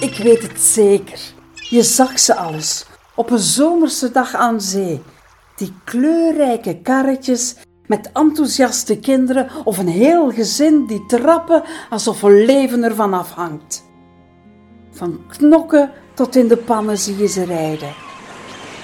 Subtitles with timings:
[0.00, 1.20] Ik weet het zeker.
[1.54, 5.02] Je zag ze alles op een zomerse dag aan zee.
[5.56, 12.82] Die kleurrijke karretjes met enthousiaste kinderen of een heel gezin die trappen alsof een leven
[12.82, 13.84] ervan afhangt.
[14.90, 18.09] Van knokken tot in de pannen zie je ze rijden.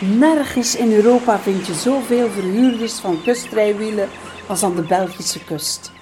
[0.01, 4.09] Nergens in Europa vind je zoveel verhuurders van kustrijwielen
[4.49, 5.93] als aan de Belgische kust.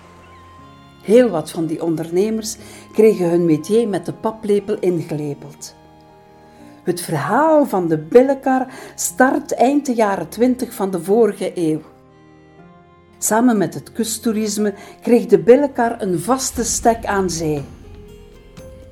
[1.02, 2.56] Heel wat van die ondernemers
[2.92, 5.74] kregen hun métier met de paplepel ingelepeld.
[6.84, 11.80] Het verhaal van de billenkar start eind de jaren 20 van de vorige eeuw.
[13.18, 17.64] Samen met het kusttoerisme kreeg de billenkar een vaste stek aan zee.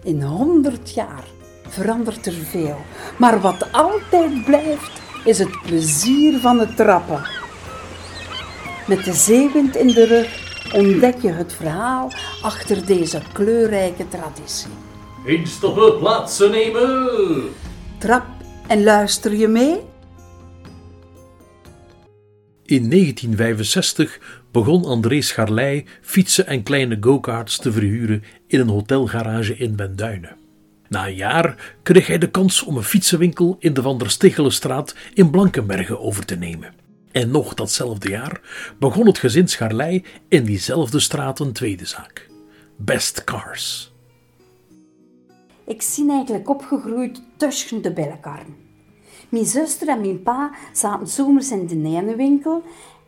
[0.03, 1.25] In honderd jaar
[1.73, 2.77] verandert er veel,
[3.19, 7.27] maar wat altijd blijft is het plezier van het trappen.
[8.87, 14.71] Met de zeewind in de rug ontdek je het verhaal achter deze kleurrijke traditie.
[15.25, 17.49] Instappen, plaatsen nemen!
[17.99, 18.27] Trap
[18.67, 19.81] en luister je mee?
[22.65, 24.21] In 1965
[24.53, 30.42] begon André Scharlei fietsen en kleine go-karts te verhuren in een hotelgarage in Benduinen.
[30.93, 34.95] Na een jaar kreeg hij de kans om een fietsenwinkel in de Van der Stichelenstraat
[35.15, 36.75] in Blankenbergen over te nemen.
[37.13, 38.41] En nog datzelfde jaar
[38.79, 42.29] begon het gezin Scharlei in diezelfde straat een tweede zaak.
[42.77, 43.93] Best Cars.
[45.67, 48.57] Ik zie eigenlijk opgegroeid tussen de billenkarren.
[49.29, 52.63] Mijn zuster en mijn pa zaten zomers in de ene winkel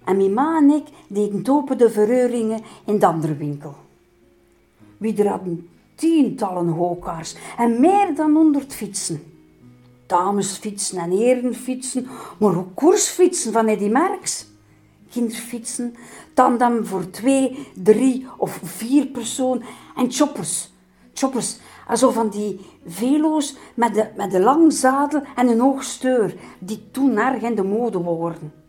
[0.04, 3.76] en mijn ma en ik deden open de verreuringen in de andere winkel.
[4.98, 9.22] We hadden tientallen hokaars en meer dan honderd fietsen.
[10.06, 12.06] Damesfietsen en herenfietsen,
[12.38, 14.46] maar ook koersfietsen van Eddy Merckx.
[15.10, 15.94] Kinderfietsen,
[16.34, 19.62] tandem voor twee, drie of vier personen
[19.96, 20.72] en choppers.
[21.12, 21.56] Choppers,
[21.86, 26.90] also van die velo's met de, met de lang zadel en een hoog steur, die
[26.90, 28.63] toen erg in de mode worden.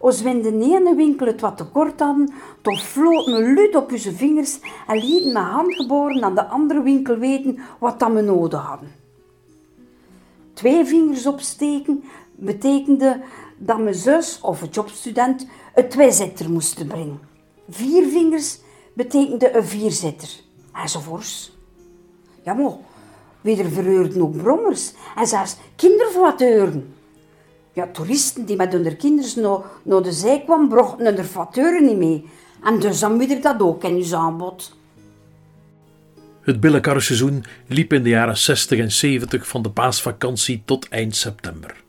[0.00, 3.76] Als we in de ene winkel het wat te kort hadden, dan floot een lut
[3.76, 8.20] op onze vingers en lieten met handgeboren aan de andere winkel weten wat dat we
[8.20, 8.92] nodig hadden.
[10.54, 12.04] Twee vingers opsteken
[12.36, 13.20] betekende
[13.58, 17.20] dat mijn zus of een jobstudent een tweezitter moest brengen.
[17.68, 18.60] Vier vingers
[18.94, 20.40] betekende een vierzitter,
[20.72, 21.58] enzovoorts.
[22.42, 22.72] Ja, maar
[23.40, 26.94] weer verheurden ook brommers en zelfs kindervoiteuren.
[27.72, 31.96] Ja, toeristen die met hun kinderen naar, naar de zee kwamen, brachten hun voiteuren niet
[31.96, 32.28] mee.
[32.62, 34.78] En dus dan weer dat ook in hun aanbod.
[36.40, 41.82] Het billenkarrenseizoen liep in de jaren 60 en 70 van de paasvakantie tot eind september.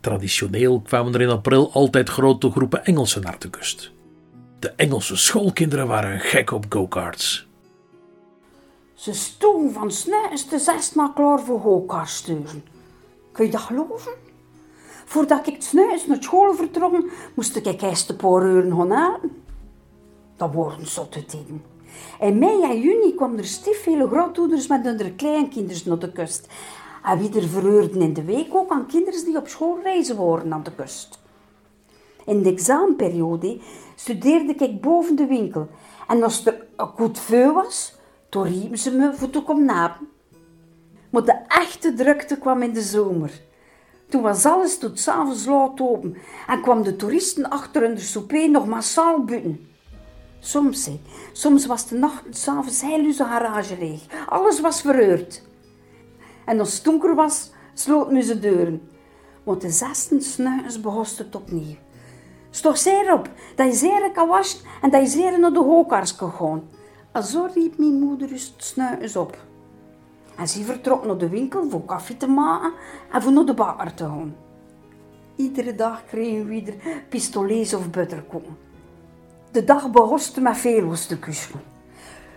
[0.00, 3.92] Traditioneel kwamen er in april altijd grote groepen Engelsen naar de kust.
[4.58, 7.46] De Engelse schoolkinderen waren gek op go-karts.
[8.94, 12.64] Ze stonden van snijs te zes naar klaar voor go-kartsturen.
[13.32, 14.12] Kun je dat geloven?
[15.08, 19.42] Voordat ik snijs naar school vertrokken, moest ik eerst een paar uur gaan eten.
[20.36, 21.62] Dat worden zotte tijden.
[22.20, 26.48] In mei en juni kwamen er stief veel grootouders met hun kleinkinderen naar de kust.
[27.04, 30.52] En wie er verheurden in de week ook aan kinderen die op school reizen waren
[30.52, 31.18] aan de kust.
[32.24, 33.58] In de examenperiode
[33.94, 35.68] studeerde ik boven de winkel.
[36.08, 37.94] En als er een goed vuur was,
[38.28, 40.08] toen riepen ze me voor te komen napen.
[41.10, 43.40] Maar de echte drukte kwam in de zomer.
[44.08, 48.66] Toen was alles tot s'avonds laat open en kwam de toeristen achter hun souper nog
[48.66, 49.68] massaal buiten.
[50.38, 51.00] Soms, he,
[51.32, 54.02] soms was de nacht s'avonds heel onze garage leeg.
[54.28, 55.42] Alles was verheurd.
[56.44, 58.88] En als het donker was, sloten ze deuren.
[59.44, 61.76] Want de zesde snuis begon het opnieuw.
[62.50, 66.16] Stoch zeer op dat je zeer kan waschen en dat je zeer naar de hookars
[66.16, 66.68] kan gaan.
[67.12, 69.45] En zo riep mijn moeder dus snuis op.
[70.36, 72.72] En ze vertrok naar de winkel voor koffie te maken
[73.12, 74.36] en voor naar de bakker te gaan.
[75.36, 76.74] Iedere dag kregen we weer
[77.08, 78.56] pistolets of butterkoeken.
[79.50, 81.60] De dag behoste met velo's te kussen.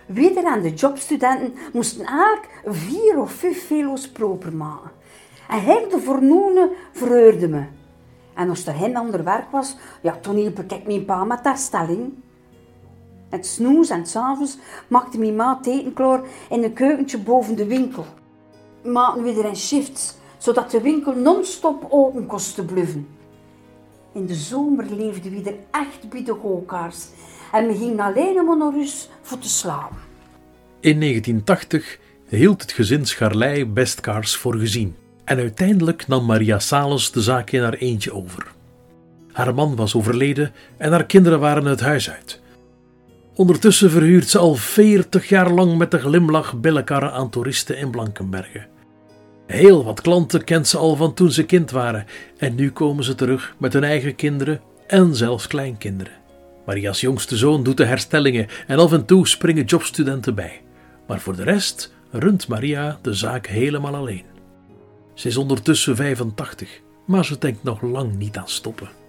[0.06, 4.90] Weder en de jobstudenten moesten elk vier of vijf velo's proper maken.
[5.48, 7.64] En heel de vernoenen verheurde me.
[8.34, 11.58] En als er geen ander werk was, ja, toen hielp ik mijn pa met haar
[11.58, 12.12] stelling.
[13.30, 14.56] Het snoes en s'avonds
[14.88, 15.94] maakte mijn ma in
[16.48, 18.06] een keukentje boven de winkel.
[18.84, 23.08] Maakten we er in shifts, zodat de winkel non-stop open kost te bluffen.
[24.12, 27.06] In de zomer leefden we er echt bij de gookaars
[27.52, 29.96] en we gingen alleen maar naar huis voor te slapen.
[30.80, 31.98] In 1980
[32.28, 34.96] hield het gezin Scharlei Bestcars voor gezien.
[35.24, 38.52] En uiteindelijk nam Maria Sales de zaak in haar eentje over.
[39.32, 42.39] Haar man was overleden en haar kinderen waren het huis uit.
[43.40, 48.66] Ondertussen verhuurt ze al veertig jaar lang met een glimlach billenkarren aan toeristen in Blankenbergen.
[49.46, 52.06] Heel wat klanten kent ze al van toen ze kind waren
[52.38, 56.12] en nu komen ze terug met hun eigen kinderen en zelfs kleinkinderen.
[56.66, 60.60] Maria's jongste zoon doet de herstellingen en af en toe springen jobstudenten bij.
[61.06, 64.24] Maar voor de rest runt Maria de zaak helemaal alleen.
[65.14, 68.99] Ze is ondertussen 85, maar ze denkt nog lang niet aan stoppen.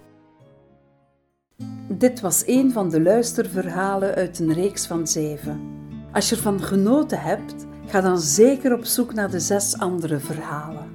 [1.88, 5.60] Dit was een van de luisterverhalen uit een reeks van zeven.
[6.12, 10.86] Als je ervan genoten hebt, ga dan zeker op zoek naar de zes andere verhalen.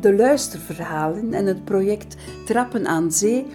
[0.00, 2.16] De luisterverhalen en het project
[2.46, 3.46] Trappen aan Zee